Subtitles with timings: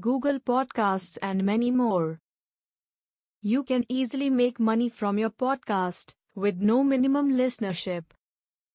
[0.00, 2.20] Google Podcasts, and many more.
[3.42, 8.04] You can easily make money from your podcast with no minimum listenership.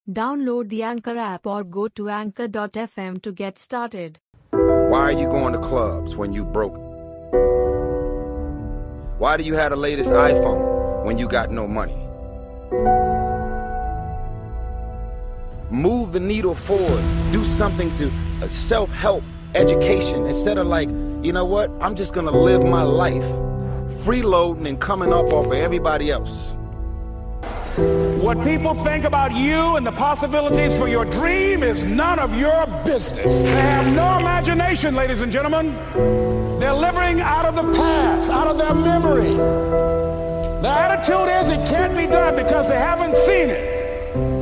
[0.09, 4.19] Download the Anchor app or go to anchor.fm to get started.
[4.51, 6.77] Why are you going to clubs when you broke?
[9.19, 11.95] Why do you have the latest iPhone when you got no money?
[15.71, 17.03] Move the needle forward.
[17.31, 19.23] Do something to uh, self-help
[19.55, 20.89] education instead of like,
[21.23, 21.71] you know what?
[21.79, 23.23] I'm just gonna live my life
[24.03, 26.57] freeloading and coming up off of everybody else.
[28.21, 32.67] What people think about you and the possibilities for your dream is none of your
[32.85, 33.43] business.
[33.43, 35.73] They have no imagination, ladies and gentlemen.
[36.59, 39.33] They're living out of the past, out of their memory.
[40.61, 43.73] The attitude is it can't be done because they haven't seen it.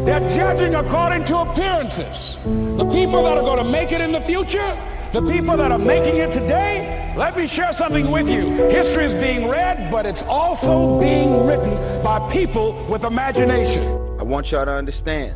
[0.06, 2.38] They're judging according to appearances.
[2.44, 4.78] The people that are going to make it in the future,
[5.14, 8.50] the people that are making it today, let me share something with you.
[8.70, 13.84] History is being read, but it's also being written by people with imagination.
[14.18, 15.36] I want y'all to understand.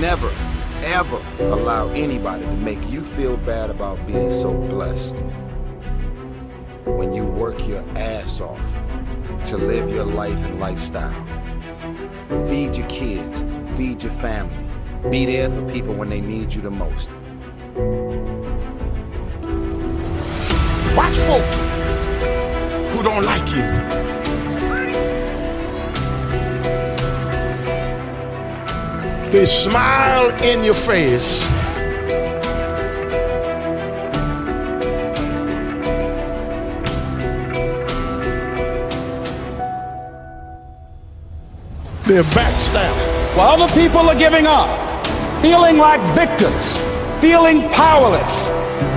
[0.00, 0.32] Never,
[0.82, 5.22] ever allow anybody to make you feel bad about being so blessed
[6.86, 8.58] when you work your ass off
[9.46, 11.14] to live your life and lifestyle.
[12.48, 13.44] Feed your kids,
[13.76, 14.66] feed your family.
[15.08, 17.10] Be there for people when they need you the most.
[20.96, 21.44] Watch folk
[22.92, 24.00] who don't like you.
[29.32, 31.48] They smile in your face.
[42.10, 43.36] They're backstabbing.
[43.36, 44.68] While other people are giving up,
[45.40, 46.80] feeling like victims,
[47.20, 48.48] feeling powerless,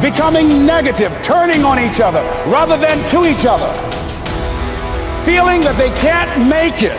[0.01, 3.67] becoming negative, turning on each other rather than to each other,
[5.27, 6.95] feeling that they can't make it.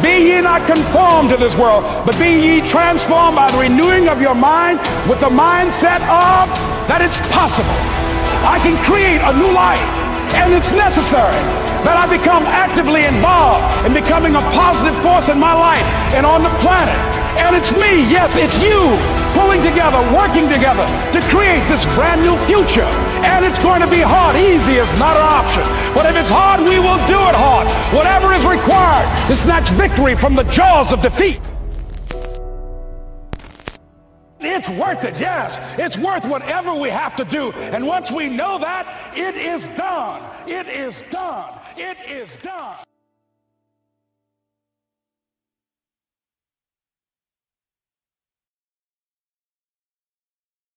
[0.00, 4.20] Be ye not conformed to this world, but be ye transformed by the renewing of
[4.20, 6.48] your mind with the mindset of
[6.88, 7.78] that it's possible.
[8.44, 9.84] I can create a new life,
[10.40, 11.36] and it's necessary
[11.84, 15.84] that I become actively involved in becoming a positive force in my life
[16.16, 16.96] and on the planet.
[17.44, 18.96] And it's me, yes, it's you,
[19.34, 22.88] pulling together, working together to create this brand new future.
[23.26, 24.36] And it's going to be hard.
[24.36, 25.62] Easy is not an option.
[25.94, 27.66] But if it's hard, we will do it hard.
[27.94, 31.40] Whatever is required to snatch victory from the jaws of defeat.
[34.40, 35.58] It's worth it, yes.
[35.78, 37.50] It's worth whatever we have to do.
[37.74, 40.22] And once we know that, it is done.
[40.46, 41.50] It is done.
[41.76, 42.76] It is done.